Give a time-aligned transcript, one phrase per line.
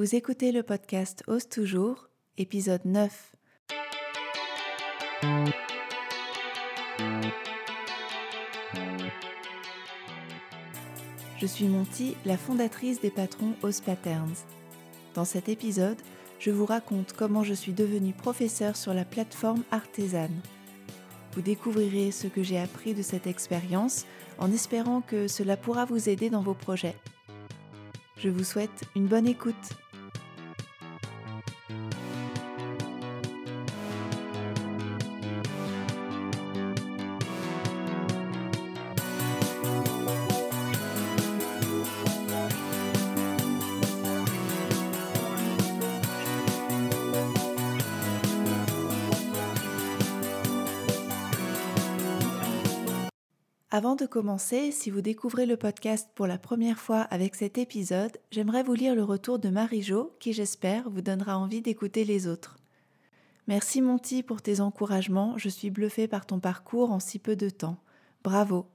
[0.00, 2.08] Vous écoutez le podcast Ose toujours,
[2.38, 3.32] épisode 9.
[11.36, 14.36] Je suis Monty, la fondatrice des patrons Ose Patterns.
[15.12, 15.98] Dans cet épisode,
[16.38, 20.40] je vous raconte comment je suis devenue professeure sur la plateforme Artésane.
[21.34, 24.06] Vous découvrirez ce que j'ai appris de cette expérience
[24.38, 26.96] en espérant que cela pourra vous aider dans vos projets.
[28.16, 29.76] Je vous souhaite une bonne écoute.
[53.80, 58.18] Avant de commencer, si vous découvrez le podcast pour la première fois avec cet épisode,
[58.30, 62.58] j'aimerais vous lire le retour de Marie-Jo qui, j'espère, vous donnera envie d'écouter les autres.
[63.46, 67.48] Merci Monty pour tes encouragements, je suis bluffée par ton parcours en si peu de
[67.48, 67.78] temps.
[68.22, 68.66] Bravo.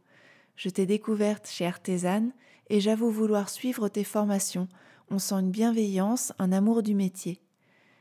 [0.55, 2.31] Je t'ai découverte chez Artésane
[2.71, 4.67] et j'avoue vouloir suivre tes formations.
[5.11, 7.43] On sent une bienveillance, un amour du métier.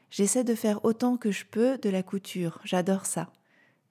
[0.08, 3.30] J'essaie de faire autant que je peux de la couture, j'adore ça.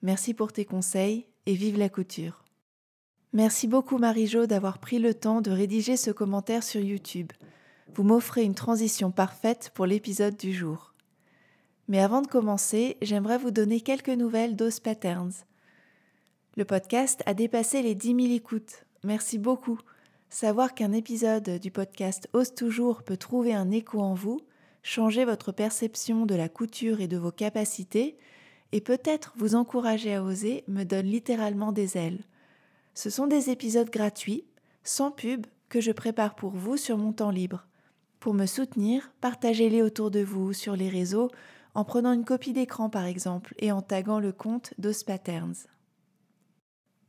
[0.02, 2.43] Merci pour tes conseils et vive la couture.
[3.36, 7.32] Merci beaucoup Marie-Jo d'avoir pris le temps de rédiger ce commentaire sur YouTube.
[7.96, 10.94] Vous m'offrez une transition parfaite pour l'épisode du jour.
[11.88, 15.34] Mais avant de commencer, j'aimerais vous donner quelques nouvelles d'Os Patterns.
[16.58, 18.86] Le podcast a dépassé les 10 000 écoutes.
[19.04, 19.80] Merci beaucoup.
[20.30, 24.42] Savoir qu'un épisode du podcast Ose toujours peut trouver un écho en vous,
[24.84, 28.16] changer votre perception de la couture et de vos capacités,
[28.74, 32.20] et peut-être vous encourager à oser me donne littéralement des ailes.
[32.94, 34.46] Ce sont des épisodes gratuits,
[34.84, 37.66] sans pub, que je prépare pour vous sur mon temps libre.
[38.20, 41.30] Pour me soutenir, partagez-les autour de vous sur les réseaux
[41.74, 45.56] en prenant une copie d'écran par exemple et en taguant le compte d'Os Patterns.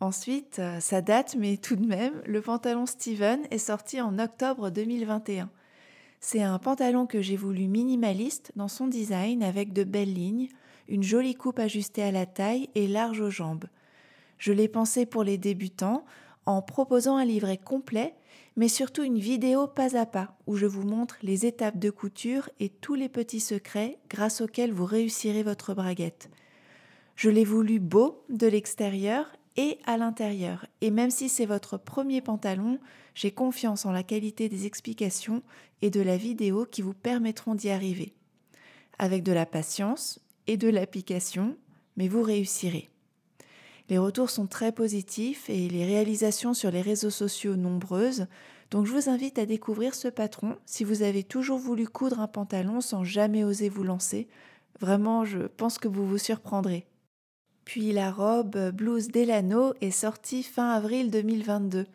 [0.01, 4.71] Ensuite, euh, ça date, mais tout de même, le pantalon Steven est sorti en octobre
[4.71, 5.51] 2021.
[6.21, 10.49] C'est un pantalon que j'ai voulu minimaliste dans son design avec de belles lignes,
[10.89, 13.67] une jolie coupe ajustée à la taille et large aux jambes.
[14.39, 16.05] Je l'ai pensé pour les débutants
[16.47, 18.15] en proposant un livret complet,
[18.57, 22.49] mais surtout une vidéo pas à pas où je vous montre les étapes de couture
[22.61, 26.31] et tous les petits secrets grâce auxquels vous réussirez votre braguette.
[27.17, 32.21] Je l'ai voulu beau de l'extérieur et à l'intérieur, et même si c'est votre premier
[32.21, 32.81] pantalon,
[33.15, 35.43] j'ai confiance en la qualité des explications
[35.81, 38.15] et de la vidéo qui vous permettront d'y arriver.
[38.99, 41.57] Avec de la patience et de l'application,
[41.97, 42.91] mais vous réussirez.
[43.91, 48.27] Les retours sont très positifs et les réalisations sur les réseaux sociaux nombreuses,
[48.71, 52.27] donc je vous invite à découvrir ce patron si vous avez toujours voulu coudre un
[52.27, 54.27] pantalon sans jamais oser vous lancer.
[54.81, 56.87] Vraiment, je pense que vous vous surprendrez.
[57.65, 61.87] Puis la robe blouse Delano est sortie fin avril 2022.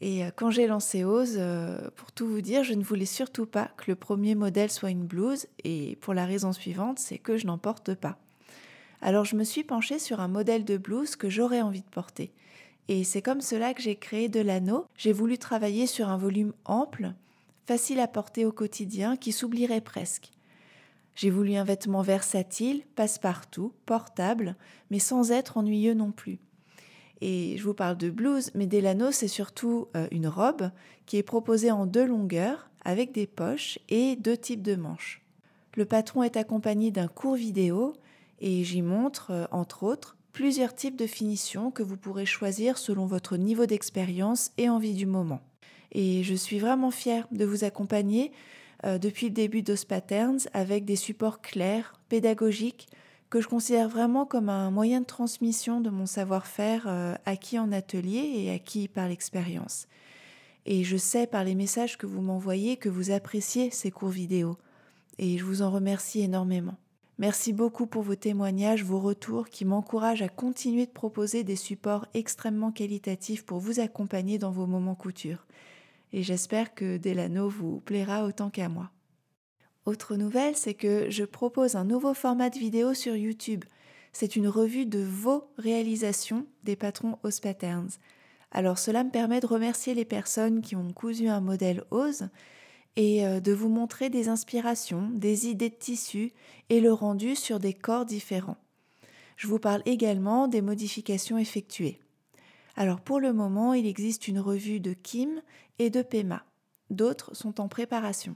[0.00, 3.46] Et euh, quand j'ai lancé Ose, euh, pour tout vous dire, je ne voulais surtout
[3.46, 7.36] pas que le premier modèle soit une blouse, et pour la raison suivante, c'est que
[7.38, 8.18] je n'en porte pas.
[9.02, 12.32] Alors je me suis penchée sur un modèle de blouse que j'aurais envie de porter.
[12.88, 14.86] Et c'est comme cela que j'ai créé de l'anneau.
[14.96, 17.14] J'ai voulu travailler sur un volume ample,
[17.66, 20.30] facile à porter au quotidien, qui s'oublierait presque.
[21.16, 24.54] J'ai voulu un vêtement versatile, passe-partout, portable,
[24.90, 26.38] mais sans être ennuyeux non plus.
[27.22, 30.70] Et je vous parle de blouse, mais Delano, c'est surtout euh, une robe
[31.06, 35.22] qui est proposée en deux longueurs, avec des poches et deux types de manches.
[35.74, 37.94] Le patron est accompagné d'un court vidéo
[38.40, 43.06] et j'y montre, euh, entre autres, plusieurs types de finitions que vous pourrez choisir selon
[43.06, 45.40] votre niveau d'expérience et envie du moment.
[45.92, 48.32] Et je suis vraiment fière de vous accompagner
[48.84, 52.88] euh, depuis le début d'Os Patterns avec des supports clairs, pédagogiques,
[53.30, 57.72] que je considère vraiment comme un moyen de transmission de mon savoir-faire euh, acquis en
[57.72, 59.88] atelier et acquis par l'expérience.
[60.66, 64.58] Et je sais par les messages que vous m'envoyez que vous appréciez ces cours vidéo.
[65.18, 66.76] Et je vous en remercie énormément.
[67.18, 72.06] Merci beaucoup pour vos témoignages, vos retours qui m'encouragent à continuer de proposer des supports
[72.12, 75.46] extrêmement qualitatifs pour vous accompagner dans vos moments couture.
[76.12, 78.90] Et j'espère que Delano vous plaira autant qu'à moi.
[79.86, 83.64] Autre nouvelle, c'est que je propose un nouveau format de vidéo sur YouTube.
[84.12, 87.92] C'est une revue de vos réalisations des patrons Ose Patterns.
[88.50, 92.28] Alors cela me permet de remercier les personnes qui ont cousu un modèle Ose
[92.96, 96.32] et euh, de vous montrer des inspirations, des idées de tissus
[96.70, 98.58] et le rendu sur des corps différents.
[99.36, 102.00] Je vous parle également des modifications effectuées.
[102.74, 105.42] Alors pour le moment, il existe une revue de Kim
[105.78, 106.44] et de Pema.
[106.90, 108.34] D'autres sont en préparation.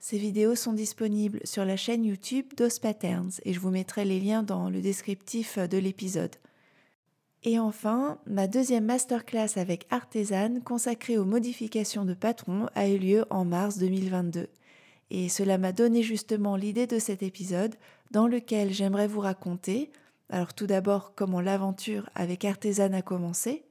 [0.00, 4.20] Ces vidéos sont disponibles sur la chaîne YouTube DOS Patterns et je vous mettrai les
[4.20, 6.36] liens dans le descriptif de l'épisode.
[7.44, 13.24] Et enfin, ma deuxième masterclass avec Artisan consacrée aux modifications de patron a eu lieu
[13.30, 14.48] en mars 2022.
[15.10, 17.76] Et cela m'a donné justement l'idée de cet épisode
[18.10, 19.90] dans lequel j'aimerais vous raconter,
[20.30, 23.64] alors tout d'abord comment l'aventure avec Artisan a commencé,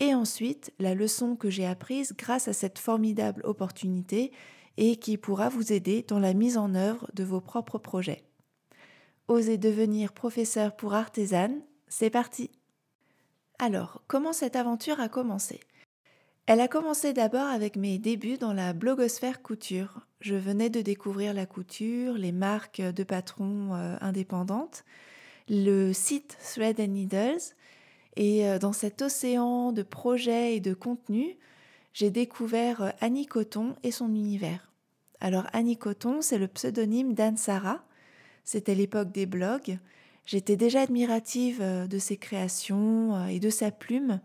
[0.00, 4.32] et ensuite la leçon que j'ai apprise grâce à cette formidable opportunité
[4.76, 8.24] et qui pourra vous aider dans la mise en œuvre de vos propres projets.
[9.28, 12.50] Osez devenir professeur pour artisane, c'est parti
[13.58, 15.60] Alors, comment cette aventure a commencé?
[16.46, 20.06] Elle a commencé d'abord avec mes débuts dans la blogosphère couture.
[20.20, 24.84] Je venais de découvrir la couture, les marques de patrons euh, indépendantes,
[25.48, 27.54] le site Thread and Needles,
[28.16, 31.36] et euh, dans cet océan de projets et de contenus,
[31.94, 34.70] j'ai découvert euh, Annie Coton et son univers.
[35.20, 37.82] Alors Annie Coton, c'est le pseudonyme d'Anne Sarah.
[38.44, 39.78] C'était l'époque des blogs.
[40.26, 44.20] J'étais déjà admirative euh, de ses créations euh, et de sa plume.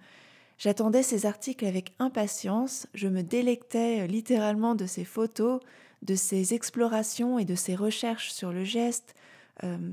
[0.57, 2.87] J'attendais ses articles avec impatience.
[2.93, 5.61] Je me délectais littéralement de ses photos,
[6.01, 9.15] de ses explorations et de ses recherches sur le geste,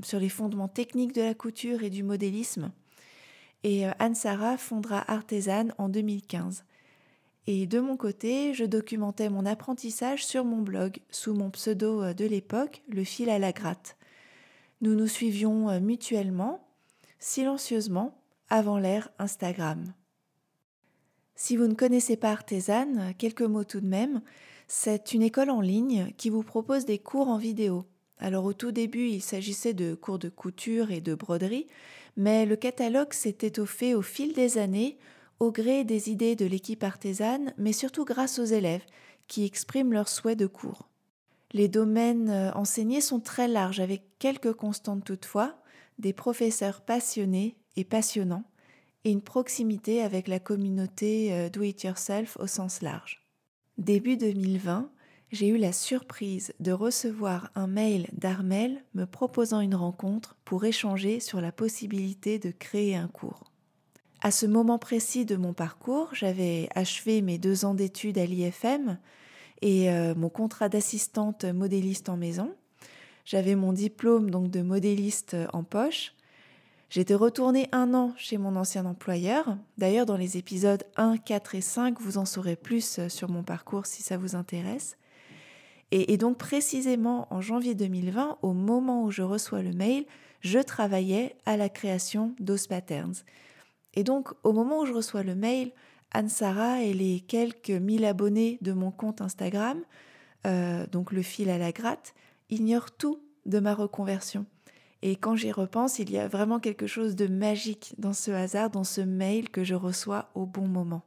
[0.03, 2.71] sur les fondements techniques de la couture et du modélisme.
[3.63, 6.63] Et Anne Sarah fondera Artisan en 2015.
[7.51, 12.13] Et de mon côté, je documentais mon apprentissage sur mon blog sous mon pseudo euh,
[12.13, 13.97] de l'époque, le fil à la gratte.
[14.81, 16.65] Nous nous suivions euh, mutuellement,
[17.19, 19.93] silencieusement, avant l'ère Instagram.
[21.35, 24.21] Si vous ne connaissez pas Artisan, quelques mots tout de même,
[24.67, 27.85] c'est une école en ligne qui vous propose des cours en vidéo.
[28.19, 31.67] Alors au tout début, il s'agissait de cours de couture et de broderie,
[32.17, 34.97] mais le catalogue s'est étoffé au fil des années
[35.39, 38.83] au gré des idées de l'équipe artisane, mais surtout grâce aux élèves
[39.27, 40.88] qui expriment leurs souhaits de cours.
[41.51, 45.55] Les domaines euh, enseignés sont très larges, avec quelques constantes toutefois,
[45.97, 48.43] des professeurs passionnés et passionnants,
[49.05, 53.25] et une proximité avec la communauté euh, do-it-yourself au sens large.
[53.77, 54.91] Début 2020,
[55.31, 61.19] j'ai eu la surprise de recevoir un mail d'Armel me proposant une rencontre pour échanger
[61.19, 63.51] sur la possibilité de créer un cours.
[64.21, 68.97] À ce moment précis de mon parcours, j'avais achevé mes deux ans d'études à l'IFM
[69.61, 72.53] et euh, mon contrat d'assistante modéliste en maison.
[73.25, 76.13] J'avais mon diplôme donc de modéliste en poche.
[76.89, 79.57] J'étais retournée un an chez mon ancien employeur.
[79.77, 83.85] D'ailleurs, dans les épisodes 1, 4 et 5, vous en saurez plus sur mon parcours
[83.85, 84.97] si ça vous intéresse.
[85.91, 90.05] Et, et donc précisément en janvier 2020, au moment où je reçois le mail,
[90.41, 93.15] je travaillais à la création d'Os Patterns.
[93.93, 95.71] Et donc, au moment où je reçois le mail,
[96.11, 99.81] Anne-Sara et les quelques mille abonnés de mon compte Instagram,
[100.47, 102.13] euh, donc le fil à la gratte,
[102.49, 104.45] ignorent tout de ma reconversion.
[105.01, 108.69] Et quand j'y repense, il y a vraiment quelque chose de magique dans ce hasard,
[108.69, 111.03] dans ce mail que je reçois au bon moment.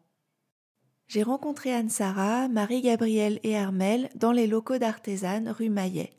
[1.08, 6.10] J'ai rencontré Anne-Sara, Marie-Gabrielle et Armel dans les locaux d'Artésane rue Maillet.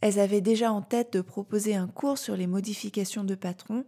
[0.00, 3.84] Elles avaient déjà en tête de proposer un cours sur les modifications de patron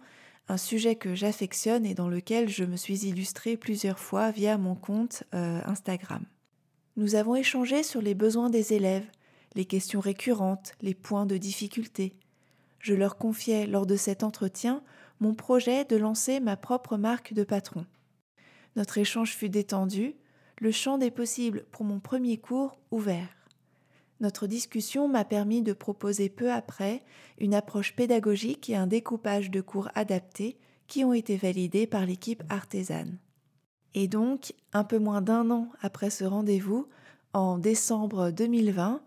[0.48, 4.74] un sujet que j'affectionne et dans lequel je me suis illustrée plusieurs fois via mon
[4.74, 6.24] compte euh, Instagram.
[6.96, 9.06] Nous avons échangé sur les besoins des élèves,
[9.54, 12.14] les questions récurrentes, les points de difficulté.
[12.80, 14.82] Je leur confiais lors de cet entretien
[15.20, 17.84] mon projet de lancer ma propre marque de patron.
[18.76, 20.14] Notre échange fut détendu,
[20.60, 23.28] le champ des possibles pour mon premier cours ouvert.
[24.20, 27.02] Notre discussion m'a permis de proposer peu après
[27.38, 30.58] une approche pédagogique et un découpage de cours adaptés
[30.88, 33.18] qui ont été validés par l'équipe artisane.
[33.94, 36.88] Et donc, un peu moins d'un an après ce rendez-vous,
[37.32, 39.02] en décembre 2020,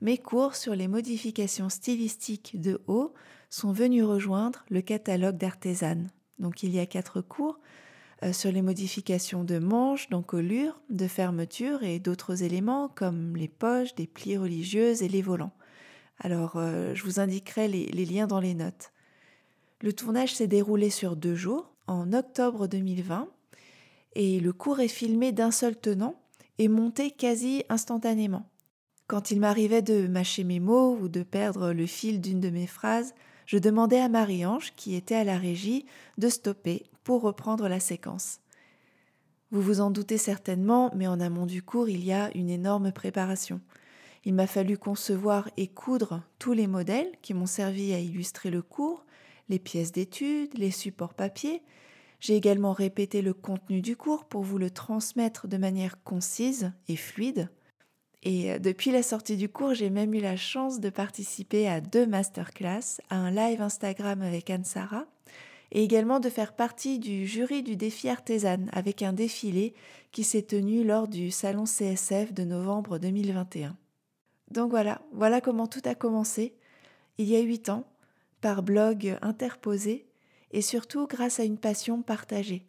[0.00, 3.14] mes cours sur les modifications stylistiques de haut
[3.48, 6.10] sont venus rejoindre le catalogue d'artisane.
[6.38, 7.58] Donc il y a quatre cours
[8.32, 14.06] sur les modifications de manches, d'encolure, de fermeture et d'autres éléments comme les poches, des
[14.06, 15.52] plis religieuses et les volants.
[16.18, 18.92] Alors, euh, je vous indiquerai les, les liens dans les notes.
[19.82, 23.28] Le tournage s'est déroulé sur deux jours, en octobre 2020,
[24.14, 26.18] et le cours est filmé d'un seul tenant
[26.58, 28.48] et monté quasi instantanément.
[29.06, 32.66] Quand il m'arrivait de mâcher mes mots ou de perdre le fil d'une de mes
[32.66, 33.14] phrases,
[33.46, 35.86] je demandais à Marie-Ange, qui était à la régie,
[36.18, 38.40] de stopper pour reprendre la séquence.
[39.52, 42.90] Vous vous en doutez certainement, mais en amont du cours, il y a une énorme
[42.90, 43.60] préparation.
[44.24, 48.60] Il m'a fallu concevoir et coudre tous les modèles qui m'ont servi à illustrer le
[48.60, 49.06] cours,
[49.48, 51.62] les pièces d'études, les supports papier.
[52.18, 56.96] J'ai également répété le contenu du cours pour vous le transmettre de manière concise et
[56.96, 57.48] fluide.
[58.26, 61.80] Et euh, depuis la sortie du cours, j'ai même eu la chance de participer à
[61.80, 65.06] deux masterclass, à un live Instagram avec Anne-Sara,
[65.70, 69.74] et également de faire partie du jury du défi artisan avec un défilé
[70.10, 73.76] qui s'est tenu lors du salon CSF de novembre 2021.
[74.50, 76.56] Donc voilà, voilà comment tout a commencé,
[77.18, 77.84] il y a huit ans,
[78.40, 80.04] par blog interposé
[80.50, 82.66] et surtout grâce à une passion partagée.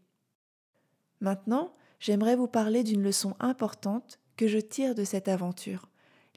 [1.20, 5.90] Maintenant, j'aimerais vous parler d'une leçon importante que je tire de cette aventure,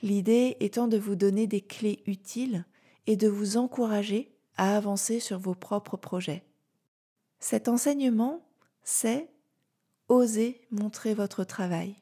[0.03, 2.65] l'idée étant de vous donner des clés utiles
[3.07, 6.43] et de vous encourager à avancer sur vos propres projets.
[7.39, 8.45] Cet enseignement,
[8.83, 9.29] c'est
[10.09, 11.97] oser montrer votre travail.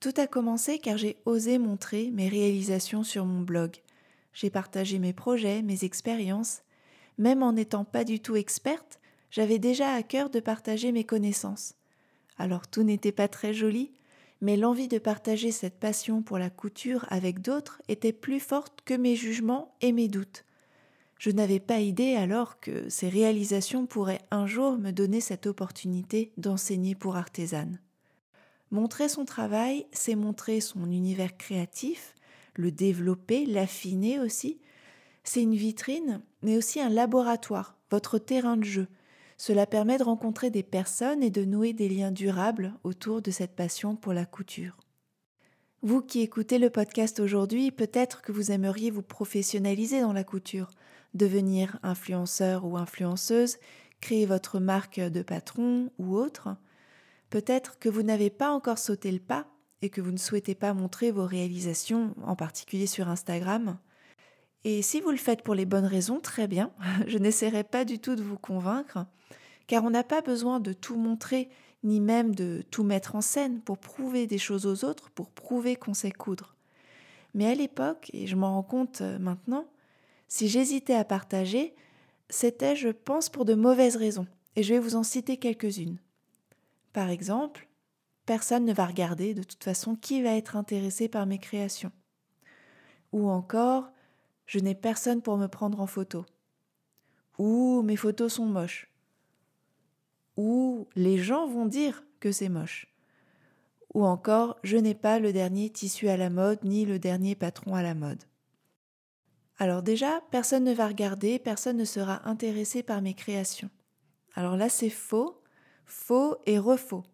[0.00, 3.76] Tout a commencé car j'ai osé montrer mes réalisations sur mon blog.
[4.32, 6.62] J'ai partagé mes projets, mes expériences.
[7.18, 11.74] Même en n'étant pas du tout experte, j'avais déjà à cœur de partager mes connaissances.
[12.38, 13.92] Alors tout n'était pas très joli,
[14.40, 18.94] mais l'envie de partager cette passion pour la couture avec d'autres était plus forte que
[18.94, 20.44] mes jugements et mes doutes.
[21.18, 26.32] Je n'avais pas idée alors que ces réalisations pourraient un jour me donner cette opportunité
[26.36, 27.80] d'enseigner pour artisanes.
[28.70, 32.14] Montrer son travail, c'est montrer son univers créatif,
[32.54, 34.58] le développer, l'affiner aussi.
[35.24, 38.88] C'est une vitrine, mais aussi un laboratoire, votre terrain de jeu.
[39.36, 43.54] Cela permet de rencontrer des personnes et de nouer des liens durables autour de cette
[43.54, 44.78] passion pour la couture.
[45.82, 50.70] Vous qui écoutez le podcast aujourd'hui, peut-être que vous aimeriez vous professionnaliser dans la couture,
[51.14, 53.58] devenir influenceur ou influenceuse,
[54.00, 56.56] créer votre marque de patron ou autre.
[57.30, 59.46] Peut-être que vous n'avez pas encore sauté le pas
[59.82, 63.78] et que vous ne souhaitez pas montrer vos réalisations, en particulier sur Instagram.
[64.64, 66.72] Et si vous le faites pour les bonnes raisons, très bien,
[67.06, 69.06] je n'essaierai pas du tout de vous convaincre,
[69.66, 71.48] car on n'a pas besoin de tout montrer,
[71.82, 75.76] ni même de tout mettre en scène pour prouver des choses aux autres, pour prouver
[75.76, 76.56] qu'on sait coudre.
[77.34, 79.66] Mais à l'époque, et je m'en rends compte euh, maintenant,
[80.28, 81.74] si j'hésitais à partager,
[82.28, 85.98] c'était, je pense, pour de mauvaises raisons, et je vais vous en citer quelques-unes.
[86.92, 87.68] Par exemple,
[88.24, 91.92] personne ne va regarder de toute façon qui va être intéressé par mes créations.
[93.12, 93.92] Ou encore,
[94.46, 96.24] je n'ai personne pour me prendre en photo.
[97.38, 98.88] Ou mes photos sont moches.
[100.36, 102.86] Ou les gens vont dire que c'est moche.
[103.94, 107.74] Ou encore, je n'ai pas le dernier tissu à la mode ni le dernier patron
[107.74, 108.22] à la mode.
[109.58, 113.70] Alors déjà, personne ne va regarder, personne ne sera intéressé par mes créations.
[114.34, 115.40] Alors là, c'est faux,
[115.86, 117.04] faux et refaux.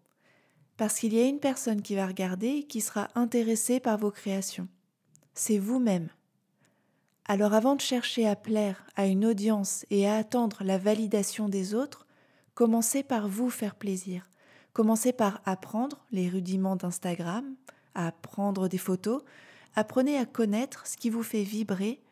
[0.76, 4.10] Parce qu'il y a une personne qui va regarder et qui sera intéressée par vos
[4.10, 4.66] créations.
[5.34, 6.08] C'est vous-même.
[7.32, 11.74] Alors avant de chercher à plaire à une audience et à attendre la validation des
[11.74, 12.06] autres,
[12.52, 14.28] commencez par vous faire plaisir.
[14.74, 17.56] Commencez par apprendre les rudiments d'Instagram,
[17.94, 19.22] à prendre des photos,
[19.74, 22.02] apprenez à connaître ce qui vous fait vibrer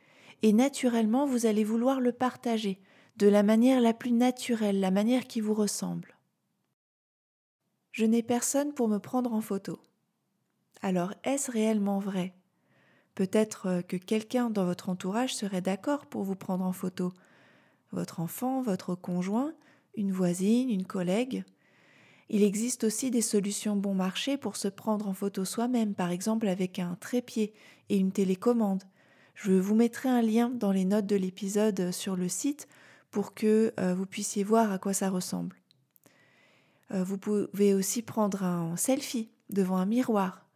[0.41, 2.81] et naturellement vous allez vouloir le partager
[3.19, 6.17] de la manière la plus naturelle, la manière qui vous ressemble.
[7.93, 9.83] Je n'ai personne pour me prendre en photo.
[10.81, 12.33] Alors est-ce réellement vrai
[13.21, 17.12] Peut-être euh, que quelqu'un dans votre entourage serait d'accord pour vous prendre en photo.
[17.93, 19.53] Votre enfant, votre conjoint,
[19.95, 21.45] une voisine, une collègue.
[22.31, 26.49] Il existe aussi des solutions bon marché pour se prendre en photo soi-même, par exemple
[26.49, 27.53] avec un trépied
[27.91, 28.85] et une télécommande.
[29.35, 32.69] Je vous mettrai un lien dans les notes de l'épisode sur le site
[33.11, 35.57] pour que euh, vous puissiez voir à quoi ça ressemble.
[36.91, 40.47] Euh, vous pouvez aussi prendre un selfie devant un miroir.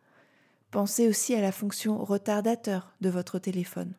[0.74, 3.94] Pensez aussi à la fonction retardateur de votre téléphone.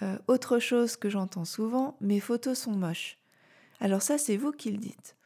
[0.00, 3.18] Euh, autre chose que j'entends souvent, mes photos sont moches.
[3.78, 5.16] Alors ça, c'est vous qui le dites.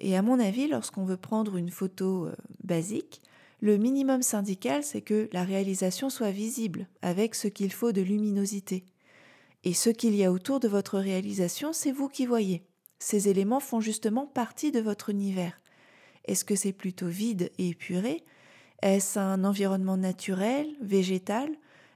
[0.00, 2.34] Et à mon avis, lorsqu'on veut prendre une photo euh,
[2.64, 3.22] basique,
[3.60, 8.84] le minimum syndical, c'est que la réalisation soit visible, avec ce qu'il faut de luminosité.
[9.62, 12.66] Et ce qu'il y a autour de votre réalisation, c'est vous qui voyez.
[12.98, 15.60] Ces éléments font justement partie de votre univers.
[16.24, 18.24] Est-ce que c'est plutôt vide et épuré
[18.84, 21.48] Est-ce un environnement naturel, végétal?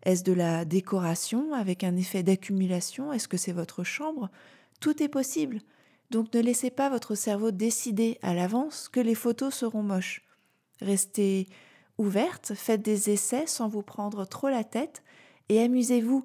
[0.04, 3.12] Est-ce de la décoration avec un effet d'accumulation?
[3.12, 4.30] Est-ce que c'est votre chambre?
[4.80, 5.60] Tout est possible.
[6.10, 10.24] Donc ne laissez pas votre cerveau décider à l'avance que les photos seront moches.
[10.80, 11.48] Restez
[11.98, 15.02] ouverte, faites des essais sans vous prendre trop la tête
[15.50, 16.24] et amusez-vous.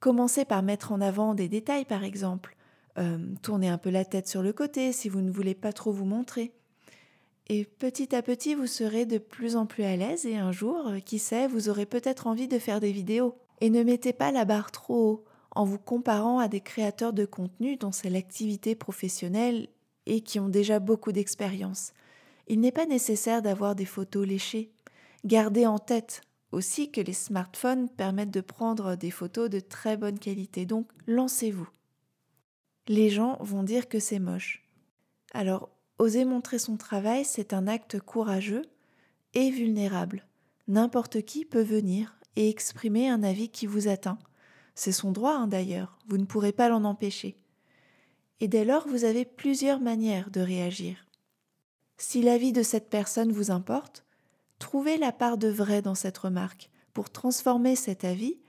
[0.00, 2.56] Commencez par mettre en avant des détails par exemple.
[2.98, 5.92] Euh, tournez un peu la tête sur le côté si vous ne voulez pas trop
[5.92, 6.52] vous montrer.
[7.48, 10.88] Et petit à petit, vous serez de plus en plus à l'aise et un jour,
[10.88, 13.36] euh, qui sait, vous aurez peut-être envie de faire des vidéos.
[13.60, 15.24] Et ne mettez pas la barre trop haut
[15.54, 19.68] en vous comparant à des créateurs de contenu dont c'est l'activité professionnelle
[20.06, 21.92] et qui ont déjà beaucoup d'expérience.
[22.48, 24.70] Il n'est pas nécessaire d'avoir des photos léchées.
[25.24, 30.18] Gardez en tête aussi que les smartphones permettent de prendre des photos de très bonne
[30.18, 31.68] qualité, donc lancez-vous.
[32.86, 34.62] Les gens vont dire que c'est moche.
[35.32, 38.62] Alors, oser montrer son travail, c'est un acte courageux
[39.34, 40.26] et vulnérable.
[40.66, 44.18] N'importe qui peut venir et exprimer un avis qui vous atteint.
[44.74, 47.36] C'est son droit hein, d'ailleurs, vous ne pourrez pas l'en empêcher.
[48.40, 51.06] Et dès lors, vous avez plusieurs manières de réagir.
[51.96, 54.04] Si l'avis de cette personne vous importe,
[54.58, 58.40] trouvez la part de vrai dans cette remarque pour transformer cet avis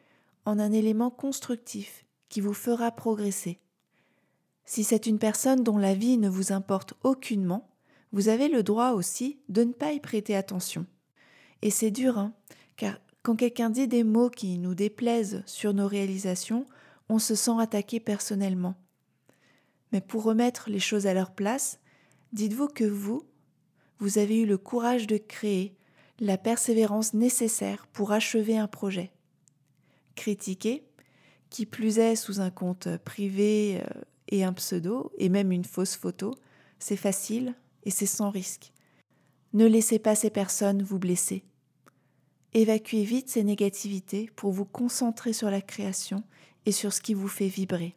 [0.46, 3.60] en un élément constructif qui vous fera progresser.
[4.66, 7.70] Si c'est une personne dont la vie ne vous importe aucunement,
[8.12, 10.86] vous avez le droit aussi de ne pas y prêter attention.
[11.62, 12.34] Et c'est dur, hein,
[12.76, 16.66] car quand quelqu'un dit des mots qui nous déplaisent sur nos réalisations,
[17.10, 18.76] on se sent attaqué personnellement.
[19.92, 21.80] Mais pour remettre les choses à leur place,
[22.34, 23.24] dites-vous que vous,
[24.00, 25.76] vous avez eu le courage de créer,
[26.20, 29.12] la persévérance nécessaire pour achever un projet.
[30.16, 30.88] Critiquer,
[31.50, 35.96] qui plus est sous un compte privé euh, et un pseudo, et même une fausse
[35.96, 36.36] photo,
[36.80, 38.72] c'est facile et c'est sans risque.
[39.54, 41.44] Ne laissez pas ces personnes vous blesser.
[42.54, 46.24] Évacuez vite ces négativités pour vous concentrer sur la création
[46.66, 47.96] et sur ce qui vous fait vibrer.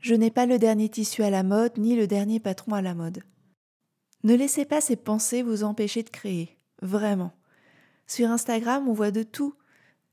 [0.00, 2.94] Je n'ai pas le dernier tissu à la mode ni le dernier patron à la
[2.94, 3.22] mode.
[4.22, 7.32] Ne laissez pas ces pensées vous empêcher de créer, vraiment.
[8.06, 9.54] Sur Instagram, on voit de tout,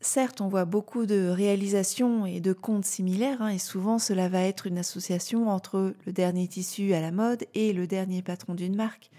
[0.04, 4.42] Certes, on voit beaucoup de réalisations et de comptes similaires, hein, et souvent cela va
[4.42, 8.76] être une association entre le dernier tissu à la mode et le dernier patron d'une
[8.76, 9.12] marque.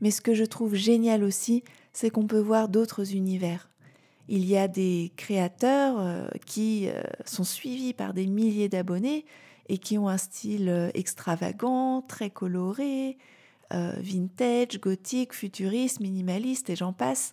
[0.00, 1.62] Mais ce que je trouve génial aussi,
[1.92, 3.70] c'est qu'on peut voir d'autres univers.
[4.28, 9.24] Il y a des créateurs euh, qui euh, sont suivis par des milliers d'abonnés
[9.68, 13.18] et qui ont un style euh, extravagant, très coloré,
[13.70, 17.32] vintage, gothique, futuriste, minimaliste et j'en passe.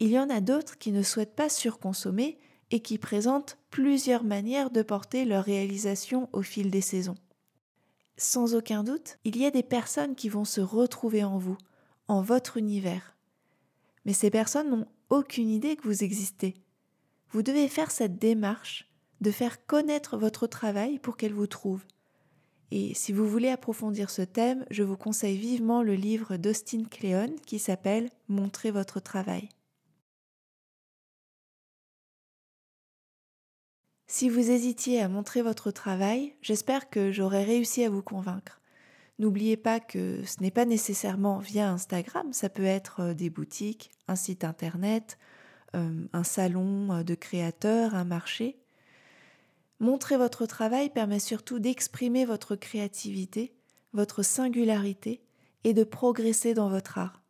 [0.00, 2.38] Il y en a d'autres qui ne souhaitent pas surconsommer
[2.70, 7.16] et qui présentent plusieurs manières de porter leur réalisation au fil des saisons.
[8.16, 11.58] Sans aucun doute, il y a des personnes qui vont se retrouver en vous,
[12.08, 13.14] en votre univers.
[14.06, 16.54] Mais ces personnes n'ont aucune idée que vous existez.
[17.30, 21.84] Vous devez faire cette démarche de faire connaître votre travail pour qu'elles vous trouvent.
[22.70, 27.34] Et si vous voulez approfondir ce thème, je vous conseille vivement le livre d'Austin Kleon
[27.44, 29.50] qui s'appelle Montrez votre travail.
[34.12, 38.60] Si vous hésitiez à montrer votre travail, j'espère que j'aurai réussi à vous convaincre.
[39.20, 43.92] N'oubliez pas que ce n'est pas nécessairement via Instagram, ça peut être euh, des boutiques,
[44.08, 45.16] un site internet,
[45.76, 48.58] euh, un salon euh, de créateurs, un marché.
[49.78, 53.54] Montrer votre travail permet surtout d'exprimer votre créativité,
[53.92, 55.22] votre singularité
[55.62, 57.22] et de progresser dans votre art.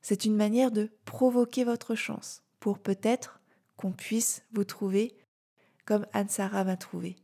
[0.00, 3.40] C'est une manière de provoquer votre chance pour peut-être
[3.76, 5.16] qu'on puisse vous trouver
[5.84, 7.16] comme Anne-Sara m'a trouvé.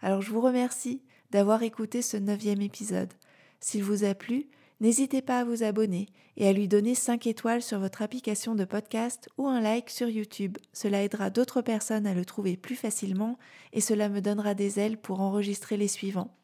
[0.00, 3.12] Alors je vous remercie d'avoir écouté ce neuvième épisode.
[3.60, 4.48] S'il vous a plu,
[4.80, 8.64] n'hésitez pas à vous abonner et à lui donner 5 étoiles sur votre application de
[8.64, 10.56] podcast ou un like sur YouTube.
[10.72, 13.38] Cela aidera d'autres personnes à le trouver plus facilement
[13.72, 16.34] et cela me donnera des ailes pour enregistrer les suivants.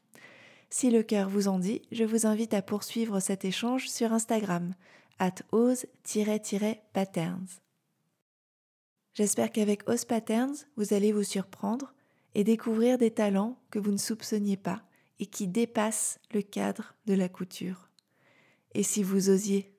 [0.69, 4.75] Si le cœur vous en dit, je vous invite à poursuivre cet échange sur Instagram,
[5.19, 5.87] at ose-patterns.
[9.17, 11.95] J'espère qu'avec Os Patterns, vous allez vous surprendre
[12.35, 14.83] et découvrir des talents que vous ne soupçonniez pas
[15.19, 17.89] et qui dépassent le cadre de la couture.
[18.75, 19.75] Et si vous osiez